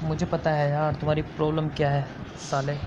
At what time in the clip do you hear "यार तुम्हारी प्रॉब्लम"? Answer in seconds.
0.70-1.68